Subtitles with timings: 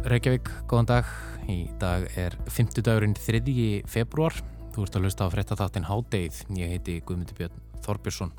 [0.00, 1.08] Reykjavík, góðan dag.
[1.52, 3.82] Í dag er 50 dagurinn 3.
[3.84, 4.32] februar.
[4.72, 6.38] Þú ert að hlusta á frettatáttinn Hádeið.
[6.56, 8.32] Ég heiti Guðmundi Björn Þorbjörnsson.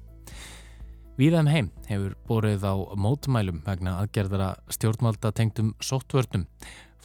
[1.22, 6.48] Víðaðum heim hefur borðið á mótumælum vegna aðgerðara stjórnvalda tengdum sóttvörnum.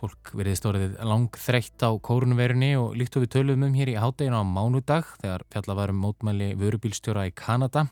[0.00, 4.00] Fólk veriði stórið lang þreytt á kórunverunni og líkt og við töluðum um hér í
[4.00, 7.90] Hádeinu á mánudag þegar fjallavarum mótumæli vörubílstjóra í Kanada.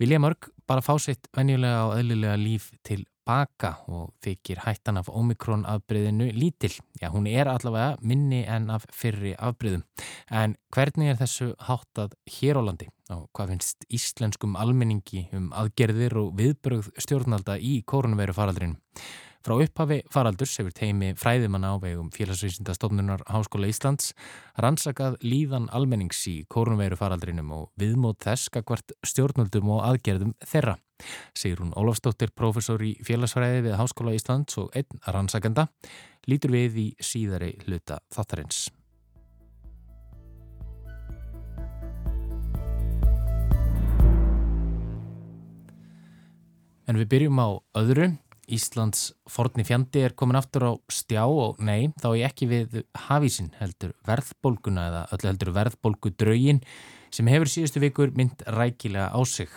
[0.00, 5.08] Vilja mörg bara fá sitt venjulega og eðlilega líf til baka og þykir hættan af
[5.08, 6.72] omikron afbreyðinu lítil.
[7.00, 9.84] Já, hún er allavega minni en af fyrri afbreyðum.
[10.30, 12.88] En hvernig er þessu háttað hér á landi?
[13.12, 18.80] Og hvað finnst íslenskum almenningi um aðgerðir og viðbröð stjórnalda í koronaviru faraldrinu?
[19.44, 24.14] Frá upphafi faraldurs hefur teimi fræðimann á vegum félagsvísindastofnunar Háskóla Íslands
[24.56, 30.78] rannsakað líðan almennings í kórnveiru faraldrinum og viðmót þess skakvart stjórnöldum og aðgerðum þeirra.
[31.36, 35.66] Sigur hún Ólafsdóttir, professor í félagsfræði við Háskóla Íslands og einn rannsakenda,
[36.24, 38.70] lítur við í síðari hluta þáttarins.
[46.88, 47.48] En við byrjum á
[47.80, 48.14] öðru.
[48.52, 53.52] Íslands forni fjandi er komin aftur á stjá og nei, þá er ekki við hafísin
[53.60, 56.60] heldur verðbólguna eða öllu heldur verðbólgu draugin
[57.14, 59.50] sem hefur síðustu vikur mynd rækilega á sig.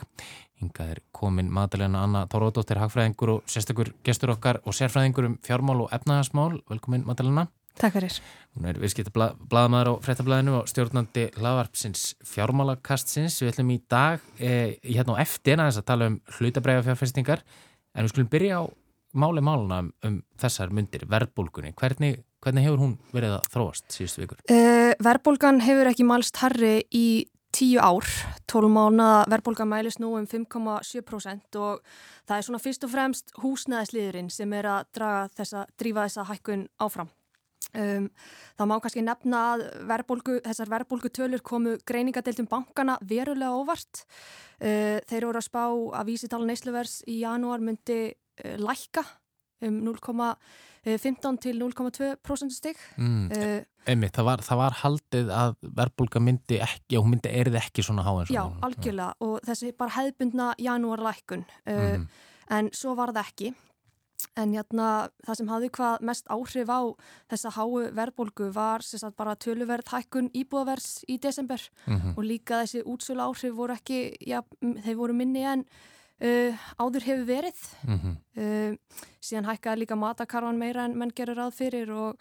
[0.58, 5.84] Hingað er komin Madalena Anna Tóróðdóttir, hagfræðingur og sérstakur gestur okkar og sérfræðingur um fjármál
[5.86, 6.64] og efnahagasmál.
[6.70, 7.46] Velkomin Madalena.
[7.78, 8.16] Takk fyrir.
[8.58, 13.38] Hún er viðskipt að bladamæður á frettablaðinu og stjórnandi hlaðvarpsins fjármálakastsins.
[13.44, 17.44] Við ætlum í dag, eh, hérna á eftir, að tala um hlutabræða fjárfestingar
[17.98, 18.64] En við skulum byrja á
[19.18, 21.74] máli máluna um, um þessar myndir, verðbólgunni.
[21.80, 24.44] Hvernig, hvernig hefur hún verið að þróast síðustu vikur?
[24.54, 27.08] Uh, verðbólgan hefur ekki mælst herri í
[27.58, 28.06] tíu ár.
[28.50, 31.82] Tólum mánuða verðbólgan mælist nú um 5,7% og
[32.28, 37.10] það er svona fyrst og fremst húsnæðisliðurinn sem er að þessa, drífa þessa hækkun áfram.
[37.76, 38.08] Um,
[38.58, 44.06] það má kannski nefna að verðbólgu, þessar verðbólgu tölur komu greiningadeildum bankana verulega óvart.
[44.62, 49.04] Uh, þeir voru að spá að vísitala neysluvers í janúar myndi uh, lækka
[49.68, 56.22] um 0,15 til 0,2% stygg mm, uh, Einmitt, það var, það var haldið að verðbólga
[56.22, 59.16] myndi ekki og myndi erið ekki svona háins Já, algjörlega.
[59.26, 62.06] Og þessi bara hefðbundna janúarlækun mm.
[62.58, 63.54] en svo var það ekki
[64.38, 66.82] En jætna, það sem hafði hvað mest áhrif á
[67.30, 68.86] þessa háu verðbólgu var
[69.18, 72.18] bara töluverð hækkun íbúðavers í desember mm -hmm.
[72.18, 75.66] og líka þessi útsölu áhrif voru ekki, já, þeir voru minni en
[76.22, 77.60] uh, áður hefur verið.
[77.86, 78.16] Mm -hmm.
[78.42, 78.78] uh,
[79.22, 82.16] síðan hækkaði líka matakarvan meira en menn gerur ráð fyrir og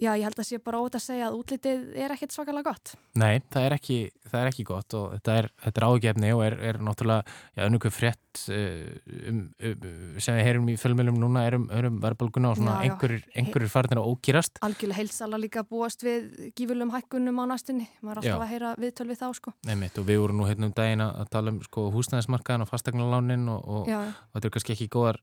[0.00, 2.94] Já, ég held að sé bara ótt að segja að útlitið er ekkert svakalega gott.
[3.20, 6.42] Nei, það er ekki, það er ekki gott og þetta er, þetta er ágefni og
[6.46, 7.36] er, er náttúrulega,
[7.66, 8.88] unnugum frétt uh,
[9.28, 9.84] um, um,
[10.16, 14.10] sem við heyrum í fölmjölum núna er um, um verðbólguna og svona einhverjur, farnir að
[14.14, 14.62] ókýrast.
[14.64, 17.88] Algjörlega heilsala líka búast við gífurlum hækkunum á næstunni.
[18.00, 18.40] Maður er alltaf já.
[18.40, 19.56] að heyra viðtöl við þá, sko.
[19.68, 22.72] Nei mitt og við vorum nú hérna um daginn að tala um sko húsnæðismarkaðin og
[22.72, 25.20] fastegnalánin og, og, og þetta er kannski ekki góðar,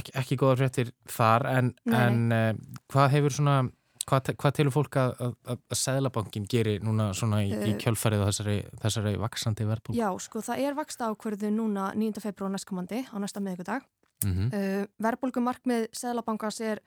[0.00, 2.52] ekki, ekki góðar fréttir þar en, en uh,
[2.88, 3.60] hvað hefur svona
[4.08, 8.24] Hvað, hvað telur fólk að, að, að Sæðlabankin gerir núna svona í, í eh, kjölfarið
[8.24, 9.98] og þessari, þessari vaksandi verðbólk?
[9.98, 12.24] Já, sko það er vaksta ákverðu núna 9.
[12.24, 13.84] februar næstkomandi á næsta miðugudag.
[14.24, 14.48] Mm -hmm.
[14.50, 16.80] uh, verðbólkumarkmið Sæðlabankans er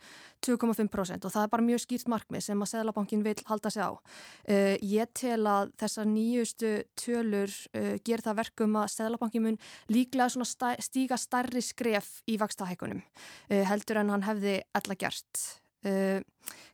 [0.44, 3.92] 2,5% og það er bara mjög skýrt markmið sem að Sæðlabankin vil halda sig á.
[3.94, 7.48] Uh, ég tel að þessar nýjustu tölur
[7.78, 9.58] uh, ger það verkum að Sæðlabankin mun
[9.88, 13.02] líklega stæ, stíga starri skref í vakstahækunum
[13.48, 15.61] heldur en hann hefði alla gert.
[15.86, 16.20] Uh,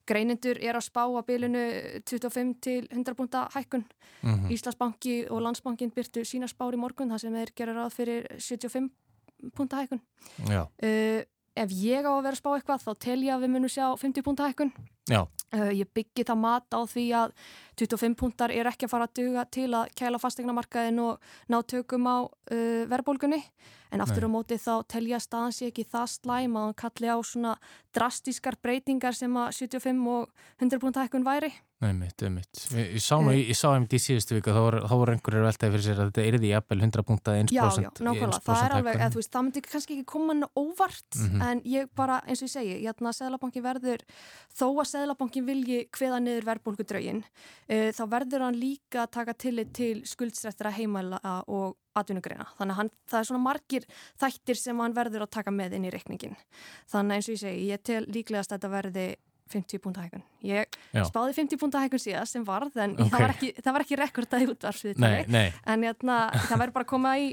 [0.07, 1.63] greinendur er að spá að bylunu
[2.07, 3.85] 25 til 100 púnta hækkun.
[4.21, 4.51] Mm -hmm.
[4.51, 8.89] Íslandsbanki og Landsbankin byrtu sína spár í morgun þar sem þeir gera ráð fyrir 75
[9.55, 10.01] púnta hækkun.
[10.83, 11.23] Uh,
[11.63, 13.85] ef ég á að vera að spá eitthvað þá tel ég að við munum sjá
[13.97, 14.73] 50 púnta hækkun
[15.13, 17.33] uh, ég byggi það mat á því að
[17.81, 22.07] 25 púntar er ekki að fara að duga til að kæla fastegnamarkaðin og ná tökum
[22.09, 22.17] á
[22.89, 23.43] verðbólgunni
[23.91, 24.31] en aftur Nei.
[24.31, 27.53] á móti þá telja staðans ég ekki það slæm að hann kalli á svona
[27.95, 30.27] drastískar breytingar sem að 75 og
[30.59, 31.53] 100 púnta ekkun væri.
[31.77, 32.61] Nei mitt, mitt.
[32.73, 33.03] Ég, ég
[33.53, 36.49] sá einmitt í síðustu vika, þá voru einhverjur veltaði fyrir sér að þetta er því
[36.49, 39.97] jafnvel 100 púnta 1% Já, já, nákvæmlega, það er alveg, eða, veist, það myndi kannski
[39.97, 41.43] ekki koma hann óvart mm -hmm.
[41.51, 44.05] en ég bara, eins og ég segi, ég ætla að Sæðlabankin verður,
[44.57, 49.33] þó að Sæðlabankin vilji hveða niður verðbólkudraugin, uh, eh, þá verður hann líka að taka
[49.33, 52.45] tillit til skuldstrættra heimæla og atvinnugreina.
[52.57, 53.87] Þannig að hann, það er svona margir
[54.21, 56.35] þættir sem hann verður að taka með inn í reikningin.
[56.91, 59.07] Þannig eins og ég segi, ég tel líklegast að þetta verði
[59.51, 60.23] 50 púnta hækun.
[60.45, 61.03] Ég Já.
[61.07, 63.09] spáði 50 púnta hækun síðast sem varð en okay.
[63.11, 63.51] það var ekki,
[63.81, 65.03] ekki rekordað í útvarsvið.
[65.03, 67.27] En jæna, hérna, það verður bara að koma í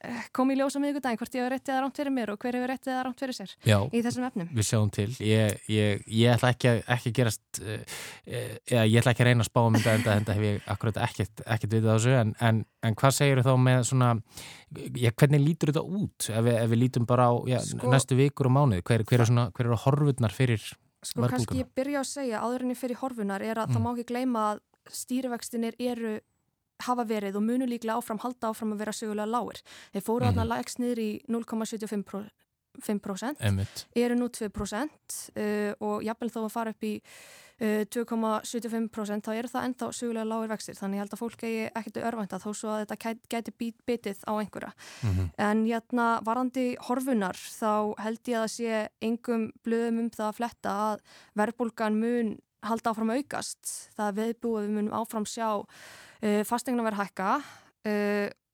[0.00, 2.58] eh, kom í ljósa miðugudagin hvort ég hefur réttið að rámt fyrir mér og hver
[2.58, 4.50] hefur réttið að rámt fyrir sér Já, í þessum efnum.
[4.56, 5.08] Við sjáum til.
[5.24, 9.46] Ég, ég, ég ætla ekki að ekki gerast, uh, eða ég ætla ekki að reyna
[9.46, 12.34] að spá um þetta en þetta hef ég akkurat ekkert, ekkert vitað á þessu en,
[12.50, 14.12] en, en hvað segir þú þá með svona,
[14.94, 18.18] já, hvernig lítur þetta út ef við, ef við lítum bara á já, sko, næstu
[18.18, 20.64] vikur og mánuð, hver, hver, er svona, hver eru horfurnar fyrir
[21.02, 23.76] Sko kannski ég byrja að segja áður en ég fyrir horfunar er að mm.
[23.76, 24.60] það má ekki gleyma að
[25.00, 26.18] stýrivextinir eru
[26.84, 29.62] hafa verið og munu líklega áfram halda áfram að vera sögulega lágir.
[29.94, 30.30] Þeir fóru mm.
[30.30, 32.30] aðna lægst niður í 0,75%
[32.78, 33.40] 5%
[34.04, 39.50] eru nú 2% uh, og jafnvel þó að fara upp í uh, 2,75% þá eru
[39.50, 40.78] það enda sögulega lágir vextir.
[40.78, 44.22] Þannig ég held að fólk eigi ekkert örvænta þó svo að þetta gæti být, bitið
[44.24, 44.72] á einhverja.
[45.02, 45.32] Mm -hmm.
[45.48, 50.38] en jætna varandi horfunar þá held ég að það sé engum blöðum um það að
[50.38, 51.00] fletta að
[51.34, 53.90] verðbólgan mun halda áfram aukast.
[53.96, 57.42] Það viðbúið við munum áfram sjá uh, fastegna verið hækka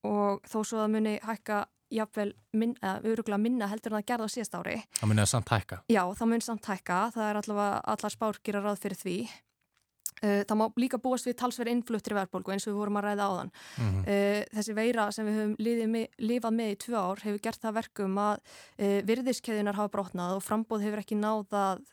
[0.07, 4.35] og þó svo að muni hækka jáfnvel min, öruglega minna heldur en það gerða á
[4.35, 4.77] síðast ári.
[5.01, 5.83] Það muni að samt hækka?
[5.93, 7.01] Já, það muni samt hækka.
[7.17, 9.19] Það er allavega allar spárkýra ráð fyrir því.
[10.25, 13.25] Uh, það má líka búast við talsverð innfluttir verðbólgu eins og við vorum að ræða
[13.29, 13.51] á þann.
[13.53, 14.07] Mm -hmm.
[14.07, 17.77] uh, þessi veira sem við höfum með, lifað með í tvö ár hefur gert það
[17.77, 18.41] verkum að
[18.81, 21.85] uh, virðiskeðunar hafa brotnað og frambóð hefur ekki náð að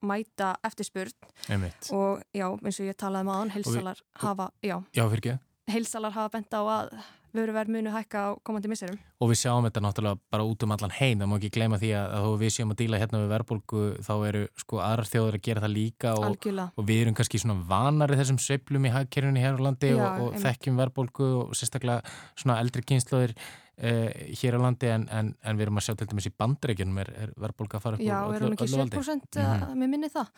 [0.00, 1.18] mæta eftirspurn.
[1.48, 1.90] Einmitt.
[1.90, 5.38] Og já, eins og ég talaði með um heilsalar hafa, já, já
[5.68, 6.92] heilsalar hafa bent á að
[7.36, 8.98] vöruverð munu hækka á komandi misserum.
[9.20, 11.92] Og við sjáum þetta náttúrulega bara út um allan heim, það má ekki gleyma því
[11.98, 15.44] að þó við séum að díla hérna við verðbólgu þá eru sko aðrar þjóður að
[15.48, 19.58] gera það líka og, og við erum kannski svona vanari þessum söplum í hagkerjunni hér
[19.58, 22.02] á landi Já, og, og þekkjum verðbólgu og sérstaklega
[22.38, 23.36] svona eldri kynnslóðir
[23.78, 24.08] Uh,
[24.40, 27.10] hér á landi en, en, en við erum að sjá til dæmis í bandreikinum er,
[27.14, 29.62] er verðbólka að fara upp Já, við erum ekki 7% mm.
[29.78, 30.32] með minni það.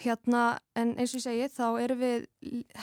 [0.00, 0.44] Hérna,
[0.78, 2.24] en eins og ég segi þá erum við,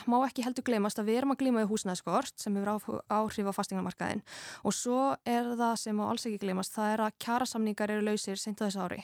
[0.05, 3.57] má ekki heldur glemast að við erum að glíma í húsnæðskort sem hefur áhrif á
[3.57, 4.21] fastingarmarkaðin
[4.61, 8.37] og svo er það sem á alls ekki glemast það er að kjærasamningar eru lausir
[8.37, 9.01] sent á þessu ári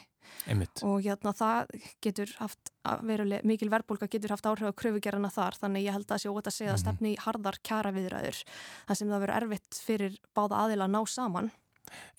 [0.49, 0.83] Einmitt.
[0.87, 1.73] og hérna það
[2.03, 2.71] getur haft
[3.05, 6.33] veruleg, mikil verðbólka getur haft áhrif á kröfugerðana þar þannig ég held að það sé
[6.33, 6.85] ótt að segja að mhm.
[6.85, 8.43] stefni í hardar kjara viðræður
[8.87, 11.51] þar sem það verður erfitt fyrir báða aðila að ná saman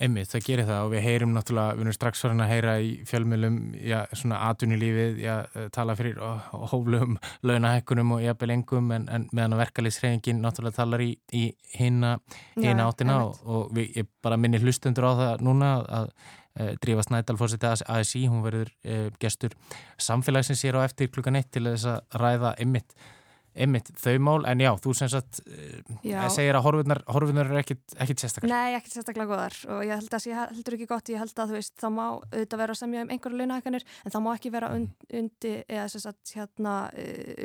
[0.02, 2.90] Emmi, það gerir það og við heyrum náttúrulega, við erum strax farin að heyra í
[3.08, 5.34] fjölmjölum, já, svona atunilífið, já,
[5.74, 6.18] tala fyrir
[6.72, 7.16] hóflum,
[7.46, 11.46] launahekkunum og jafnvel engum en, en meðan að verkaliðsreifingin náttúrulega talar í, í
[11.78, 12.16] hina,
[12.58, 16.14] hina áttina og, og við, ég bara minni hlustundur á það núna að
[16.52, 19.56] Drífa Snædal fórseti ASI, hún verður eh, gestur
[20.00, 22.92] samfélagsins hér á eftir klukkan eitt til þess að ræða ymmit,
[23.64, 26.18] ymmit þau mál, en já, þú sem sagt eh, já.
[26.34, 28.52] segir að horfinar eru ekkit, ekkit sérstaklega.
[28.52, 31.52] Nei, ekkit sérstaklega goðar og ég held að það heldur ekki gott, ég held að
[31.54, 34.52] þú veist, það má auðvitað vera að semja um einhverju launahækkanir en það má ekki
[34.52, 36.78] vera und, undi eða sem sagt hérna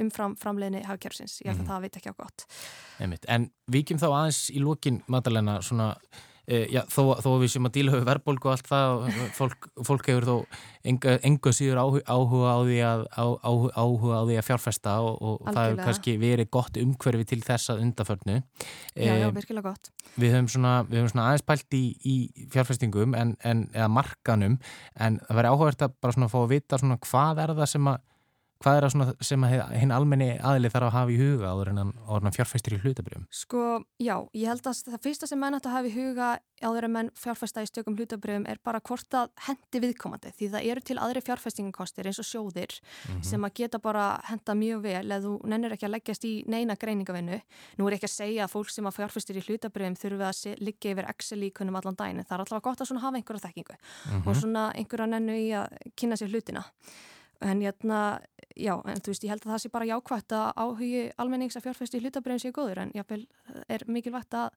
[0.04, 2.50] umfram framleginni hafkjörnsins, ég held að mm það veit ekki á gott.
[3.04, 5.94] Ymmit, en vikjum þá aðeins í lókin, Madalena, svona
[6.48, 10.28] já, þó, þó við sem að díla höfu verðbólgu og allt það fólk, fólk hefur
[10.28, 10.36] þó
[10.88, 13.26] enga, enga síður áhuga á því að, á,
[13.76, 17.78] áhuga á því að fjárfesta og, og það hefur kannski verið gott umhverfi til þessa
[17.82, 18.40] undaförnu.
[18.96, 19.92] Já, já, virkilega gott.
[20.16, 22.16] Við höfum svona, við höfum svona aðeins pælt í, í
[22.56, 24.60] fjárfestingum en, en, eða markanum
[24.96, 27.92] en það verður áhugavert að bara svona fá að vita svona hvað er það sem
[27.92, 28.06] að
[28.64, 29.44] Hvað er það sem
[29.78, 33.28] hinn almenni aðlið þarf að hafa í huga áður en hann fjárfæstir í hlutabrjöfum?
[33.30, 33.64] Sko,
[34.02, 36.94] já, ég held að það fyrsta sem menn ætti að hafa í huga áður en
[36.96, 40.98] menn fjárfæsta í stökum hlutabrjöfum er bara hvort að hendi viðkomandi því það eru til
[40.98, 42.82] aðri fjárfæstingakostir eins og sjóðir mm
[43.14, 43.24] -hmm.
[43.30, 46.76] sem að geta bara henda mjög vel eða þú nennir ekki að leggjast í neina
[46.76, 47.42] greiningavinnu.
[47.78, 50.92] Nú er ekki að segja að fólk sem að fjárfæstir í hlutabrjöfum þurfi að liggja
[50.92, 51.06] yfir
[57.46, 58.02] En jætna,
[58.58, 61.68] já, en þú veist, ég held að það sé bara jákvæmt að áhugi almennings að
[61.68, 63.24] fjárfæstu í hlutabröðin sé góður, en jáfnvel
[63.70, 64.48] er mikilvægt að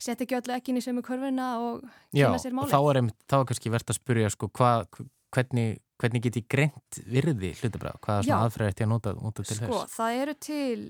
[0.00, 2.72] setja ekki öllu ekki inn í sömu kurvina og kynna sér málið.
[2.72, 4.70] Já, og þá er, þá er kannski verðt að spurja, sko, hva,
[5.34, 7.98] hvernig, hvernig get ég greint virði hlutabröð?
[8.04, 9.70] Hvaða svona aðferð ætti að nota, nota til sko, þess?
[9.70, 10.84] Sko, það eru til,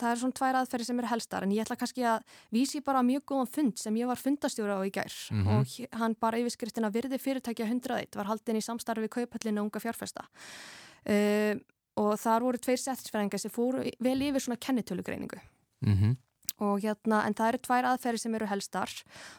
[0.00, 3.04] það eru svona tvær aðferði sem eru helstar, en ég ætla kannski að vísi bara
[3.06, 5.60] mjög góðan fund sem ég var fundastjóra á í gær mm -hmm.
[5.92, 10.26] og hann bara yfirskriftina virði fyrirtækja 101 var haldin í samstarfi við kaupallinu unga fjárfesta
[10.26, 11.54] uh,
[11.96, 15.40] og þar voru tveir settisfæringar sem fóru vel yfir svona kennitölugreiningu
[15.80, 16.16] mm -hmm.
[16.60, 18.94] Og hérna, en það eru tvær aðferði sem eru helstar,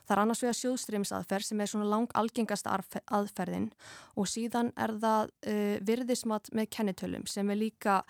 [0.08, 3.70] það er annars vegar sjóðstrýmsaðferð sem er svona lang algengast aðferðin.
[4.18, 8.02] Og síðan er það uh, virðismat með kennitölum sem er líka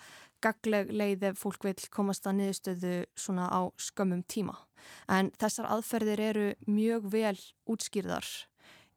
[0.44, 4.56] gagleg leið ef fólk vil komast að niðurstöðu svona á skömmum tíma.
[5.08, 7.38] En þessar aðferðir eru mjög vel
[7.70, 8.28] útskýrðar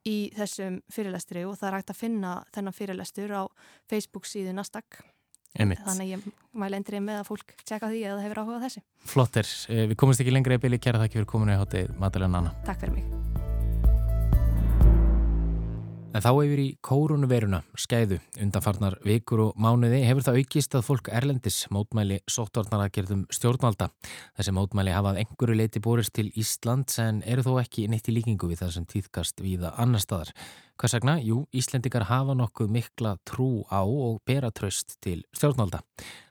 [0.08, 3.42] í þessum fyrirlestri og það er hægt að finna þennan fyrirlestur á
[3.90, 5.00] Facebook síðu Nasdaq
[5.56, 5.80] Einmitt.
[5.86, 6.26] Þannig ég
[6.58, 8.84] mæle endrið með að fólk tjekka því að það hefur áhugað þessi.
[9.14, 12.40] Flottir, eh, við komumst ekki lengra í byli, kæra þakki fyrir kominu í hátið, Madalena
[12.40, 12.54] Nanna.
[12.68, 13.28] Takk fyrir mig.
[16.16, 21.10] En þá hefur í kórunveruna, skæðu, undanfarnar vikur og mánuði hefur það aukist að fólk
[21.12, 23.90] erlendis mótmæli sóttvarnaragerðum stjórnvalda.
[24.38, 28.48] Þessi mótmæli hafað einhverju leiti borist til Ísland en eru þó ekki neitt í líkingu
[28.48, 30.32] við það sem týðkast viða annar staðar.
[30.78, 31.16] Hvers vegna?
[31.18, 35.80] Jú, Íslendikar hafa nokkuð mikla trú á og bera tröst til stjórnvalda.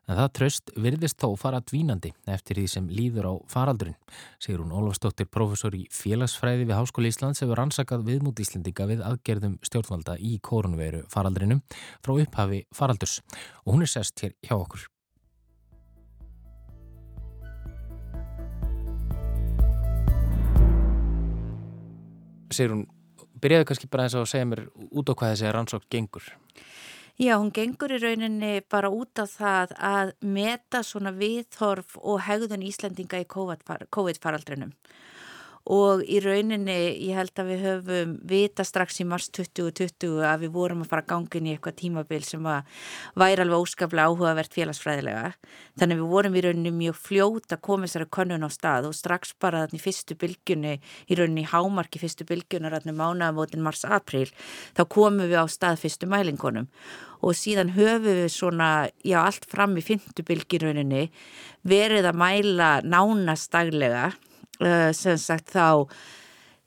[0.07, 3.99] En það tröst virðist þó fara dvínandi eftir því sem líður á faraldurinn.
[4.39, 9.59] Sigur hún Ólafsdóttir, professor í félagsfræði við Háskóli Íslands hefur ansakað viðmút Íslendika við aðgerðum
[9.67, 11.59] stjórnvalda í kórunveru faraldrinum
[11.99, 13.19] frá upphafi faraldurs.
[13.67, 14.87] Og hún er sest hér hjá okkur.
[22.47, 22.87] Sigur hún
[23.41, 26.27] byrjaðu kannski bara eins og segja mér út á hvað þessi rannsók gengur.
[27.17, 32.65] Já, hún gengur í rauninni bara út á það að meta svona viðhorf og hegðun
[32.67, 34.75] Íslandinga í COVID-faraldrinum
[35.67, 36.75] og í rauninni
[37.09, 41.17] ég held að við höfum vita strax í mars 2020 að við vorum að fara
[41.37, 42.45] inn í eitthvað tímabil sem
[43.17, 45.33] væri alveg óskaplega áhugavert félagsfræðilega.
[45.79, 49.33] Þannig við vorum í rauninni mjög fljót að koma þessari konun á stað og strax
[49.35, 54.29] bara þannig fyrstu bylgjunni í rauninni hámarki fyrstu bylgjunar þannig mánaðamótin mars-april
[54.77, 56.69] þá komum við á stað fyrstu mælingunum.
[57.25, 61.09] Og síðan höfum við svona já allt fram í fymtu bylgjurauninni
[61.67, 64.13] verið að mæla nánast daglega
[64.61, 65.87] uh, sem sagt þá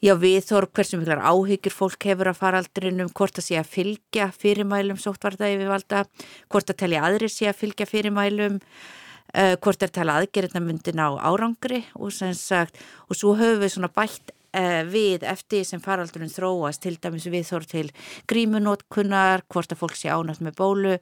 [0.00, 3.58] já við þóru hversu miklar áhyggjur fólk hefur að fara aldrei um hvort að sé
[3.60, 6.06] að fylgja fyrirmælum sóttvarta yfir valda,
[6.48, 11.20] hvort að telja aðri sé að fylgja fyrirmælum uh, hvort er tala aðgerðna myndin á
[11.20, 16.32] árangri og sem sagt og svo höfum við svona bætt uh, við eftir sem faraldurinn
[16.32, 17.86] þróast til dæmis við þóru til
[18.30, 20.98] grímunótkunnar hvort að fólk sé ánætt með bólu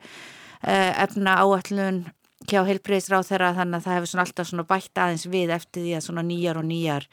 [0.58, 2.00] efna áallun
[2.46, 5.94] hjá heilbreyðisráð þeirra þannig að það hefur svona alltaf svona bætt aðeins við eftir því
[5.98, 7.06] að svona nýjar og nýjar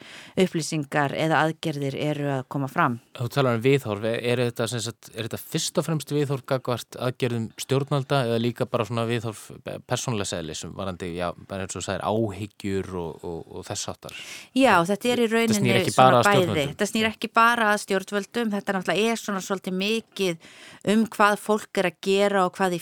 [0.44, 3.00] upplýsingar eða aðgerðir eru að koma fram.
[3.18, 7.48] Þú talar um viðhorf, er þetta, sagt, er þetta fyrst og fremst viðhorf gagvart aðgerðum
[7.60, 9.48] stjórnvalda eða líka bara svona viðhorf
[9.90, 13.92] persónlega segli sem varandi, já, bara eins og það er áhyggjur og, og, og þess
[13.92, 14.22] áttar?
[14.54, 19.12] Já, þetta er í rauninni svona bæði, þetta snýr ekki bara að stjórnvaldum, þetta náttúrulega
[19.16, 20.50] er svona svolítið mikið
[20.94, 22.78] um hvað fólk er að gera og hvað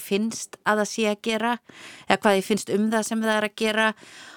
[2.34, 3.90] hvað því finnst um það sem það er að gera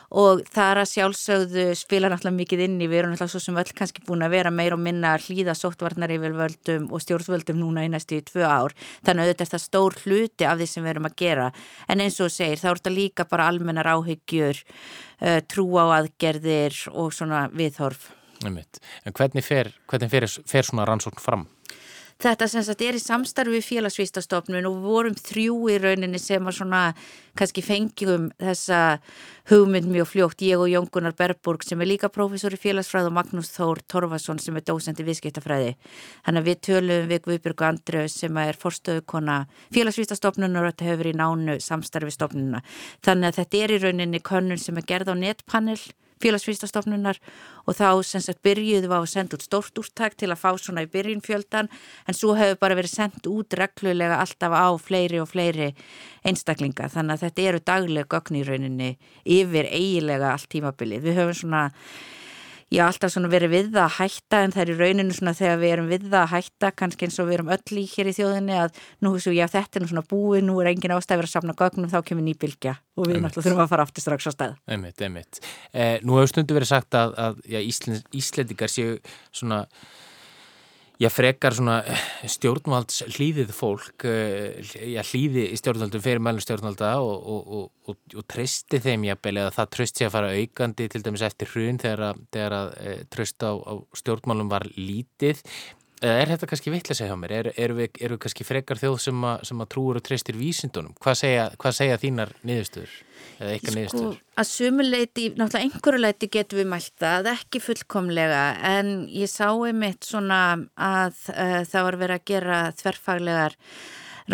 [0.06, 3.56] og það er að sjálfsögðu spila náttúrulega mikið inn í, við erum náttúrulega svo sem
[3.58, 7.58] öll kannski búin að vera meir og minna að hlýða sóttvarnar yfir völdum og stjórnvöldum
[7.58, 8.76] núna í næstu í tvö ár,
[9.06, 11.48] þannig að þetta er það stór hluti af því sem við erum að gera.
[11.90, 16.78] En eins og segir, þá er þetta líka bara almennar áhyggjur, uh, trú á aðgerðir
[16.94, 18.12] og svona viðhorf.
[18.46, 21.48] En hvernig fer, hvernig fer, fer svona rannsókn fram?
[22.16, 26.78] Þetta sem sagt er í samstarfi félagsvístastofnun og vorum þrjú í rauninni sem að svona
[27.36, 28.78] kannski fengjum þessa
[29.50, 33.16] hugmynd mjög fljótt, ég og Jón Gunnar Berburg sem er líka professor í félagsfræð og
[33.18, 35.76] Magnús Þór Torfason sem er dósend í viðskiptafræði.
[36.24, 39.36] Þannig að við tölum við Guðbjörgu Andröð sem er forstöðukona
[39.76, 42.64] félagsvístastofnun og þetta hefur í nánu samstarfi stofnununa.
[43.04, 45.80] Þannig að þetta er í rauninni könnun sem er gerð á netpanel
[46.22, 47.20] félagsvístastofnunar
[47.66, 50.84] og þá sem sagt byrjuðu við að senda út stórt úrtak til að fá svona
[50.86, 51.70] í byrjun fjöldan
[52.06, 55.72] en svo hefur bara verið sendt út reglulega alltaf á fleiri og fleiri
[56.26, 58.92] einstaklinga þannig að þetta eru daglega gögn í rauninni
[59.24, 61.04] yfir eigilega allt tímabilið.
[61.04, 61.64] Við höfum svona
[62.74, 65.34] ég haf alltaf svona verið við það að hætta en það er í rauninu svona
[65.38, 68.10] þegar við erum við það að hætta kannski eins og við erum öll í hér
[68.10, 70.96] í þjóðinni að nú hefur ég að þetta er nú svona búið nú er engin
[70.96, 74.26] ástæður að samna gögnum þá kemur nýbilgja og við náttúrulega þurfum að fara aftur strax
[74.26, 74.56] á stað.
[74.66, 75.40] Einmitt, einmitt.
[75.70, 77.60] Eh, nú hefur stundu verið sagt að, að já,
[78.16, 78.98] Íslendingar séu
[79.30, 79.66] svona
[80.96, 84.62] Já, frekar svona eh, stjórnvalds hlýðið fólk, eh,
[84.94, 89.68] já, hlýði stjórnvaldum fyrir mælum stjórnvalda og, og, og, og treysti þeim jafnvel eða það
[89.76, 93.52] treyst sér að fara aukandi til dæmis eftir hrun þegar, þegar að e, treyst á,
[93.52, 95.44] á stjórnmálum var lítið.
[96.04, 97.32] Er þetta kannski vittlega segja á mér?
[97.32, 100.36] Er, er við, eru við kannski frekar þjóð sem að, sem að trúur og treystir
[100.36, 100.92] vísindunum?
[101.00, 102.96] Hvað segja, hvað segja þínar niðurstöður?
[103.36, 104.18] Eða eitthvað sko, niðurstöður?
[104.36, 108.42] Að sumuleiti, náttúrulega einhverju leiti getum við mælt það, ekki fullkomlega,
[108.76, 110.40] en ég sá einmitt svona
[110.76, 113.56] að uh, það var verið að gera þverfaglegar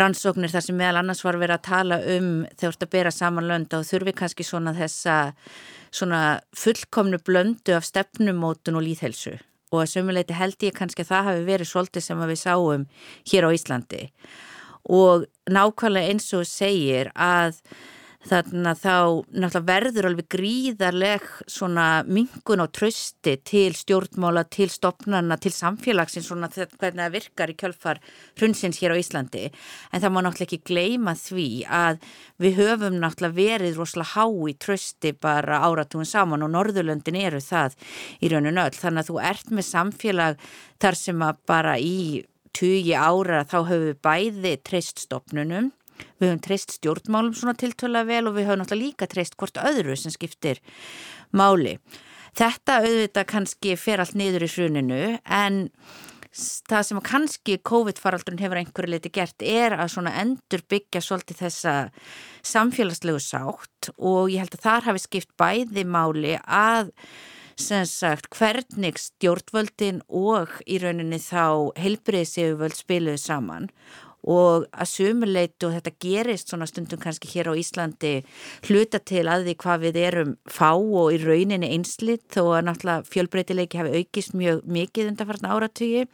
[0.03, 3.13] rannsóknir þar sem meðal annars var verið að tala um þegar þú ert að bera
[3.13, 5.17] saman lönda og þurfi kannski svona þessa
[5.93, 6.21] svona
[6.57, 9.37] fullkomnu blöndu af stefnumótun og líðhelsu
[9.73, 12.85] og að sömuleiti held ég kannski að það hafi verið svolítið sem við sáum
[13.31, 14.03] hér á Íslandi.
[14.93, 17.59] Og nákvæmlega eins og segir að
[18.27, 18.95] þannig að þá
[19.43, 26.49] náttúrulega verður alveg gríðarleg svona mingun á trösti til stjórnmála, til stopnarna, til samfélagsins svona
[26.53, 28.01] hvernig það virkar í kjölfar
[28.39, 29.45] hrunsins hér á Íslandi.
[29.91, 32.01] En það má náttúrulega ekki gleima því að
[32.43, 37.75] við höfum náttúrulega verið rosalega há í trösti bara áratúin saman og Norðurlöndin eru það
[38.23, 38.77] í rauninu öll.
[38.77, 40.51] Þannig að þú ert með samfélag
[40.83, 45.71] þar sem að bara í tugi ára þá höfum við bæði treyst stopnunum,
[46.19, 49.97] við höfum treyst stjórnmálum svona tiltöla vel og við höfum náttúrulega líka treyst hvort öðru
[49.99, 50.61] sem skiptir
[51.31, 51.77] máli.
[52.33, 55.67] Þetta auðvitað kannski fer allt niður í hruninu en
[56.33, 61.75] það sem kannski COVID-faraldrun hefur einhverju leiti gert er að svona endur byggja svolítið þessa
[62.53, 66.89] samfélagslegu sátt og ég held að þar hafi skipt bæði máli að
[67.53, 73.69] sagt hvernig stjórnvöldin og í rauninni þá heilbriðsefuvöld spiluðu saman
[74.23, 78.13] og að sumuleitu og þetta gerist svona stundum kannski hér á Íslandi
[78.69, 83.07] hluta til að því hvað við erum fá og í rauninni einslitt þó að náttúrulega
[83.11, 86.05] fjölbreytileiki hafi aukist mjög mikið undanfartna áratögi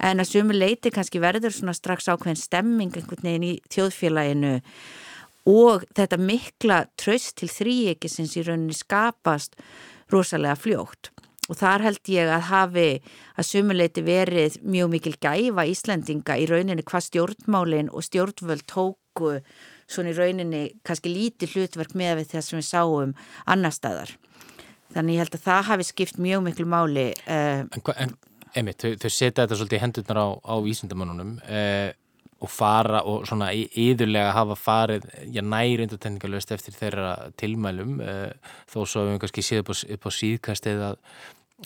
[0.00, 4.58] en að sumuleiti kannski verður svona strax ákveðin stemming einhvern veginn í þjóðfélaginu.
[5.50, 9.56] Og þetta mikla tröst til þrýekisins í rauninni skapast
[10.12, 11.12] rosalega fljótt
[11.50, 12.86] og þar held ég að hafi
[13.34, 19.36] að sumuleiti verið mjög mikil gæfa Íslandinga í rauninni hvað stjórnmálinn og stjórnvöld tóku
[19.90, 23.14] svona í rauninni kannski lítið hlutverk með við þess að við sáum
[23.50, 24.14] annar staðar.
[24.94, 27.10] Þannig ég held að það hafi skipt mjög miklu máli.
[27.26, 28.18] Uh, en, en
[28.58, 31.90] Emið, þau, þau setja þetta svolítið í hendurnar á, á vísindamannunum uh,
[32.40, 38.32] og fara og svona íðurlega hafa farið já, næri undartekningalöst eftir þeirra tilmælum uh,
[38.66, 40.82] þó svo hefum við kannski séð upp á, á síðkastið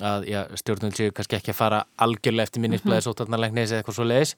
[0.00, 3.58] að að stjórnum séu kannski ekki að fara algjörlega eftir minnisblæði mm -hmm.
[3.64, 4.36] eða eitthvað svo leiðis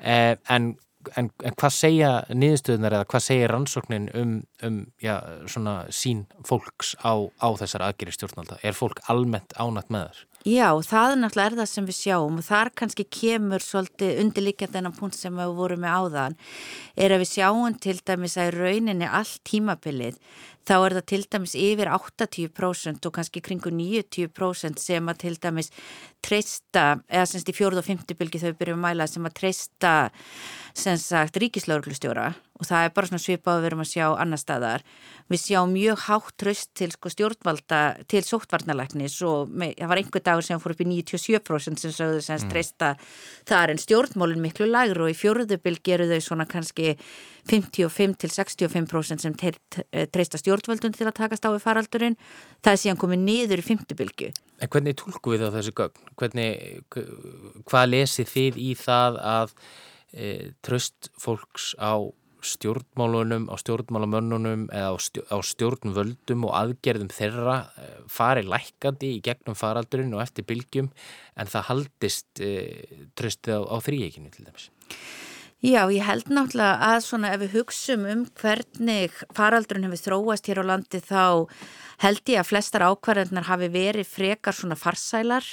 [0.00, 0.76] eh, en,
[1.16, 6.96] en, en hvað segja niðurstöðunar eða hvað segja rannsóknin um, um já, svona sín fólks
[7.04, 10.26] á, á þessar aðgeri stjórnalda er fólk almennt ánætt með þar?
[10.40, 14.70] Já, það er náttúrulega er það sem við sjáum og þar kannski kemur svolítið undirlikjað
[14.72, 16.36] þennan punkt sem við vorum með áðan
[16.96, 20.16] er að við sjáum til dæmis að í rauninni allt tímabilið
[20.68, 25.72] þá er það til dæmis yfir 80% og kannski kringu 90% sem að til dæmis
[26.24, 29.94] treysta, eða semst í fjóruð og fymti bylgi þau byrjum að mæla sem að treysta
[30.76, 34.40] sem sagt ríkislauglustjóra og það er bara svona svipað að við erum að sjá annar
[34.40, 34.82] staðar.
[35.32, 40.24] Við sjáum mjög hátt tröst til sko, stjórnvalda, til sóttvarnalæknis og með, það var einhver
[40.26, 42.52] dagur sem fór upp í 97% sem sögðu sem mm.
[42.52, 42.92] treysta
[43.48, 46.98] þar en stjórnmálinn miklu lagur og í fjóruðubil gerur þau svona kannski
[47.50, 52.18] 55-65% sem treysta stjórnvaldun til að takast á við faraldurinn.
[52.62, 54.30] Það er síðan komið niður í fymtubilgu.
[54.60, 56.08] En hvernig tólku við á þessu gögn?
[56.20, 56.48] Hvernig,
[57.66, 59.54] hvað lesið þið í það að
[60.12, 60.32] e,
[60.66, 61.98] tröst fólks á
[62.40, 69.22] stjórnmálunum, á stjórnmálamönnunum eða á, stjórn, á stjórnvöldum og aðgerðum þeirra eh, fari lækandi í
[69.24, 70.90] gegnum faraldurinn og eftir bylgjum
[71.36, 72.52] en það haldist e,
[73.18, 74.70] tröstið á, á þrýjekinu til dæmis.
[75.60, 80.62] Já, ég held náttúrulega að svona ef við hugsum um hvernig faraldurinn hefur þróast hér
[80.64, 81.24] á landi þá
[82.00, 85.44] held ég að flestar ákvarðarnar hafi verið frekar svona farsælar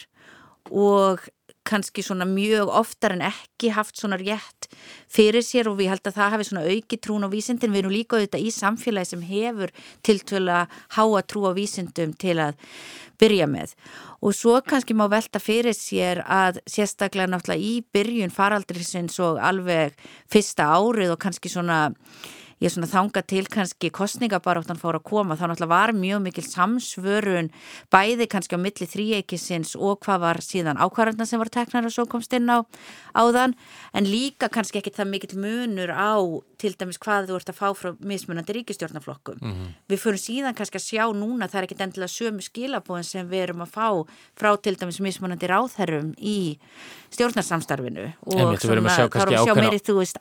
[0.71, 1.27] og
[1.67, 4.69] kannski svona mjög oftar en ekki haft svona rétt
[5.11, 7.95] fyrir sér og við held að það hafi svona auki trún á vísindin, við erum
[7.95, 9.73] líka auðvitað í samfélagi sem hefur
[10.07, 10.63] tiltvöla
[10.95, 12.57] háa trú á vísindum til að
[13.19, 13.73] byrja með.
[14.21, 19.97] Og svo kannski má velta fyrir sér að sérstaklega náttúrulega í byrjun faraldrisins og alveg
[20.31, 21.87] fyrsta árið og kannski svona
[22.63, 27.51] ég svona þanga til kannski kostningabaráttan fór að koma þá náttúrulega var mjög mikil samsvörun
[27.93, 32.07] bæði kannski á milli þrýeikisins og hvað var síðan ákvarðarna sem var teknar og svo
[32.09, 32.65] komst inn á
[33.13, 33.53] áðan
[33.93, 36.17] en líka kannski ekki það mikil munur á
[36.57, 39.37] til dæmis hvað þú ert að fá frá mismunandi ríkistjórnaflokkum.
[39.41, 39.69] Mm -hmm.
[39.89, 43.43] Við fyrir síðan kannski að sjá núna það er ekki endilega sömu skilabóðin sem við
[43.43, 43.89] erum að fá
[44.35, 46.57] frá til dæmis mismunandi ráðherrum í
[47.09, 50.17] stjórnarsamstarfinu og svona, þá erum við að sjá meiri þú veist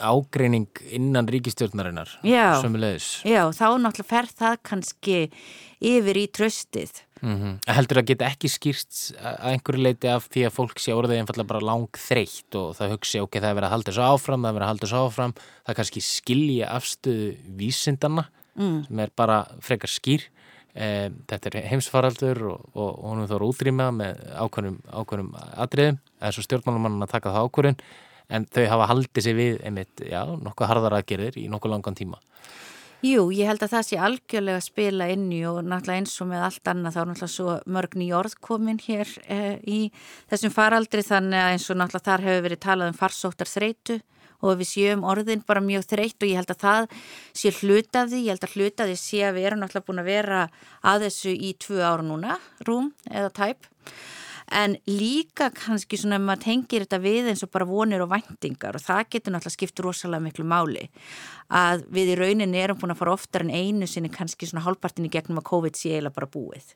[0.00, 0.68] ágreining
[1.10, 3.12] innan ríkistjórnarinnar sömulegis.
[3.26, 5.20] Já, þá náttúrulega fer það kannski
[5.80, 7.74] yfir í tröstið Mm -hmm.
[7.74, 11.52] Heldur það geta ekki skýrst að einhverju leiti af því að fólk sé orðið einfallega
[11.52, 14.48] bara lang þreytt og það hugsi ok, það er verið að halda þessu áfram, það
[14.48, 15.34] er verið að halda þessu áfram
[15.66, 18.24] það kannski skilja afstöðu vísindana
[18.56, 18.84] mm.
[18.86, 20.22] sem er bara frekar skýr
[20.74, 26.42] e, þetta er heimsfaraldur og, og, og hún þarf útrýmað með ákvörnum, atriðum, er svo
[26.42, 27.80] stjórnmálumann að taka það ákvörðun
[28.30, 32.20] en þau hafa haldið sér við einmitt, já, nokkuð harðar aðgerðir í nokkuð langan tíma.
[33.00, 36.28] Jú, ég held að það sé algjörlega að spila inn í og náttúrulega eins og
[36.28, 39.78] með allt annað þá er náttúrulega svo mörg nýjórð komin hér eh, í
[40.28, 43.96] þessum faraldri þannig að eins og náttúrulega þar hefur verið talað um farsóttar þreitu
[44.44, 46.88] og við séum orðin bara mjög þreytt og ég held að það
[47.40, 50.46] sé hlutaði, ég held að hlutaði sé að við erum náttúrulega búin að vera
[50.92, 52.36] að þessu í tvö ára núna,
[52.68, 53.70] rúm eða tæp
[54.50, 58.76] en líka kannski svona ef maður tengir þetta við eins og bara vonir og væntingar
[58.76, 60.88] og það getur náttúrulega skipt rosalega miklu máli
[61.54, 65.06] að við í rauninni erum búin að fara oftar en einu sinni kannski svona hálfpartin
[65.06, 66.74] í gegnum að COVID sé eiginlega bara búið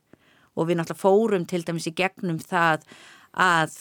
[0.54, 2.86] og við náttúrulega fórum til dæmis í gegnum það
[3.34, 3.80] að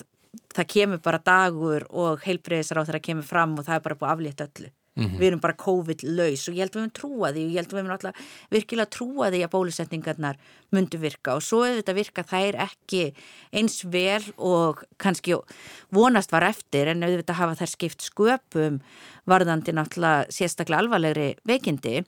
[0.54, 4.14] það kemur bara dagur og heilbreyðisar á þeirra kemur fram og það er bara búið
[4.14, 4.72] aflétt öllu.
[4.96, 5.18] Mm -hmm.
[5.18, 7.68] Við erum bara COVID-laus og ég held að við höfum trúa því og ég held
[7.68, 8.16] að við höfum alltaf
[8.52, 10.38] virkilega trúa því að bólusetningarnar
[10.72, 13.14] myndu virka og svo ef þetta virka það er ekki
[13.52, 15.34] eins vel og kannski
[15.90, 18.82] vonast var eftir en ef þetta hafa þær skipt sköpum
[19.26, 22.06] varðandi náttúrulega sérstaklega alvarlegri veikindi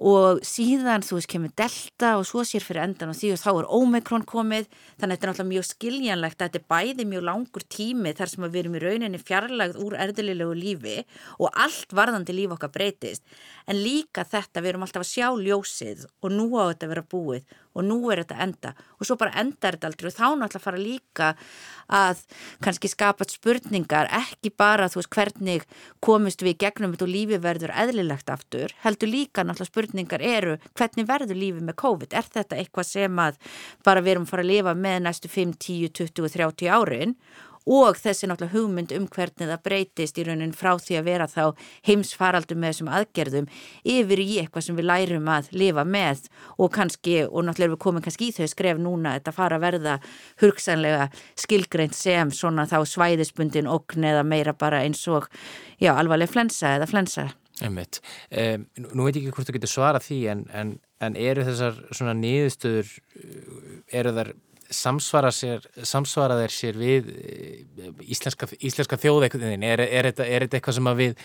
[0.00, 3.50] og síðan þú veist kemur delta og svo sér fyrir endan og því og þá
[3.52, 4.68] er omikron komið.
[4.96, 8.32] Þannig að þetta er náttúrulega mjög skiljanlegt að þetta er bæði mjög langur tími þar
[8.32, 10.96] sem við erum í rauninni fjarlagð úr erðililegu lífi
[11.36, 13.26] og allt varðandi líf okkar breytist.
[13.68, 17.08] En líka þetta við erum alltaf að sjá ljósið og nú á þetta að vera
[17.12, 18.72] búið og nú er þetta enda.
[18.98, 20.10] Og svo bara endar þetta aldrei.
[20.10, 21.28] Og þá náttúrulega fara líka
[21.90, 22.22] að
[22.64, 25.66] kannski skapa spurningar ekki bara þú veist hvernig
[26.04, 31.08] komist við gegnum þetta og lífi verður eðlilegt aftur, heldur líka náttúrulega spurningar eru hvernig
[31.10, 32.14] verður lífi með COVID?
[32.14, 33.38] Er þetta eitthvað sem að
[33.86, 37.16] bara við erum fara að lifa með næstu 5, 10, 20, 30 árin
[37.68, 41.42] og þessi náttúrulega hugmynd um hvernig það breytist í raunin frá því að vera þá
[41.88, 43.50] heimsfaraldum með þessum aðgerðum
[43.84, 46.24] yfir í eitthvað sem við lærum að lifa með
[46.56, 49.98] og kannski, og náttúrulega við komum kannski í þau skref núna, þetta fara að verða
[50.42, 55.28] hugsanlega skilgreint sem svona þá svæðisbundin okn eða meira bara eins og,
[55.80, 57.30] já, alvarleg flensa eða flensa.
[57.60, 58.00] Einmitt.
[58.32, 58.64] Um,
[58.96, 60.70] nú veit ég ekki hvort þú getur svarað því en, en,
[61.04, 62.94] en eru þessar svona niðurstöður,
[64.00, 64.32] eru þar
[64.70, 69.66] samsvara, sér, samsvara þeir sér við eh, íslenska, íslenska þjóðeikunin?
[69.66, 71.24] Er, er, er, þetta eitthvað sem við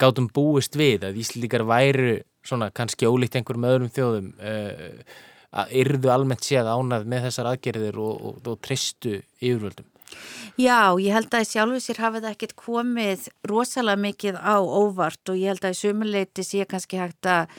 [0.00, 5.18] gátum búist við að Íslíkar væru svona kannski ólíkt einhverjum öðrum þjóðum uh,
[5.54, 9.86] að yrðu almennt séð ánað með þessar aðgerðir og, og, og tristu yfirvöldum?
[10.54, 15.40] Já, ég held að sjálfur sér hafi það ekkert komið rosalega mikið á óvart og
[15.40, 17.50] ég held að í sumuleiti sé kannski hægt að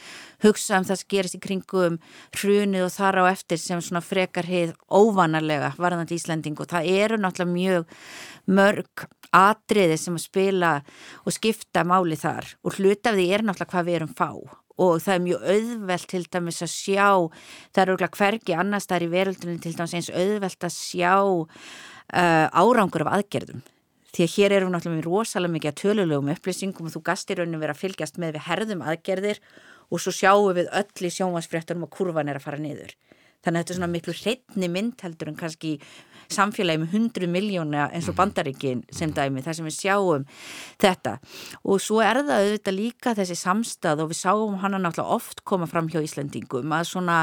[0.45, 1.99] hugsa um það sem gerist í kringum
[2.39, 7.19] hrunið og þar á eftir sem svona frekar heið óvanarlega varðandi Íslanding og það eru
[7.19, 7.87] náttúrulega mjög
[8.55, 10.75] mörg atriði sem að spila
[11.25, 14.29] og skipta máli þar og hluta af því er náttúrulega hvað við erum fá
[14.81, 17.07] og það er mjög auðvelt til dæmis að sjá,
[17.75, 23.05] það eru hverki annars þar í veröldunum til dæmis eins auðvelt að sjá uh, árangur
[23.05, 23.63] af aðgerðum.
[24.15, 27.75] Því að hér við náttúrulega rosalega mikið að tölulegum upplýsingum og þú gastir raunin verið
[27.75, 29.41] að fylgjast með við herðum aðgerðir
[29.91, 32.93] og svo sjáum við öll í sjónvansfréttunum að kurvan er að fara niður.
[33.43, 35.73] Þannig að þetta er svona miklu hreitni mynd heldur en kannski
[36.31, 38.19] samfélagi með 100 miljóna eins og mhm.
[38.21, 40.25] bandaríkin sem dæmi þar sem við sjáum
[40.81, 41.17] þetta
[41.63, 45.69] og svo er það auðvitað líka þessi samstað og við sáum hana náttúrulega oft koma
[45.69, 47.21] fram hjá Íslandingum að svona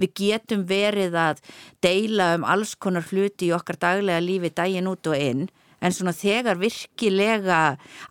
[0.00, 1.42] við getum verið að
[1.84, 5.48] deila um alls konar hluti í okkar daglega lífi daginn út og inn
[5.80, 7.60] en svona þegar virkilega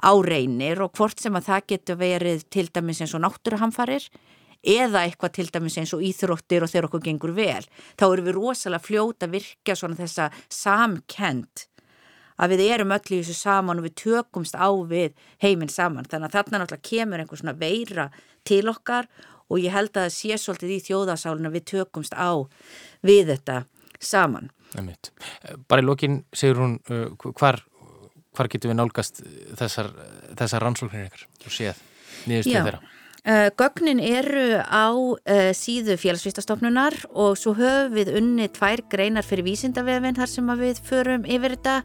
[0.02, 4.10] áreinir og hvort sem að það getur verið til dæmis eins og náttúruhamfarir
[4.64, 7.64] eða eitthvað til dæmis eins og íþróttir og þegar okkur gengur vel
[8.00, 11.66] þá eru við rosalega fljóta að virka svona þessa samkend
[12.40, 16.08] að við erum öll í þessu saman og við tökumst á við heiminn saman.
[16.08, 18.06] Þannig að þarna náttúrulega kemur einhver svona veira
[18.48, 19.10] til okkar
[19.50, 22.32] og ég held að það sé svolítið í þjóðasálinu að við tökumst á
[23.04, 23.58] við þetta
[24.00, 24.52] saman.
[25.68, 27.60] Bara í lokin segur hún uh, hvar,
[28.38, 29.20] hvar getur við nálgast
[29.60, 29.92] þessar,
[30.40, 31.84] þessar rannsóknir ykkar og séð
[32.30, 32.99] nýðustuð þeirra
[33.60, 40.18] gögnin eru á uh, síðu félagsvistastofnunar og svo höfum við unni tvær greinar fyrir vísindavefin
[40.18, 41.76] þar sem við förum yfir þetta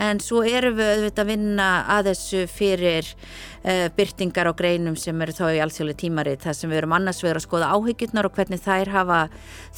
[0.00, 5.20] en svo erum við auðvitað að vinna að þessu fyrir uh, byrtingar á greinum sem
[5.20, 8.38] eru þá í alþjóðlega tímarið þar sem við erum annars vegar að skoða áhyggjurnar og
[8.38, 9.20] hvernig þær hafa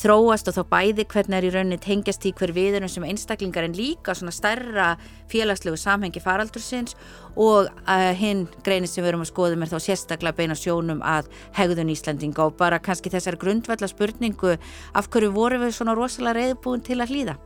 [0.02, 3.76] þróast og þá bæði hvernig er í rauninni tengjast í hver viðurum sem einstaklingar en
[3.78, 4.92] líka svona stærra
[5.32, 6.96] félagslegu samhengi faraldursins
[7.37, 11.30] og uh, hinn greinin sem við erum að skoðum er þá sérstaklega beina sjónum að
[11.56, 14.58] hegðun Íslandinga og bara kannski þessar grundvalla spurningu
[14.92, 17.38] af hverju voru við svona rosalega reyðbúin til að hlýða.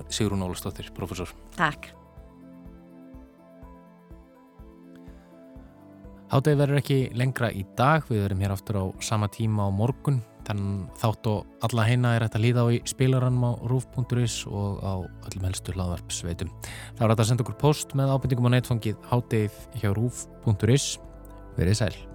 [0.00, 1.60] Ég myndi að láta þetta vera loka orðin, kæra þakki fyrir komin í hátið Sigrún
[1.60, 1.60] Ólastóttir, profesor.
[1.60, 1.90] Takk.
[6.30, 10.20] Hátegi verður ekki lengra í dag, við verum hér aftur á sama tíma á morgun,
[10.46, 14.78] þannig þátt og alla heina er hægt að líða á í spilaranum á rúf.is og
[14.78, 16.52] á öllum helstu hlaðvarpsveitum.
[16.94, 19.50] Það var hægt að senda okkur post með ábyrtingum á netfangið hátegi
[19.82, 21.00] hjá rúf.is.
[21.58, 22.09] Verið sæl.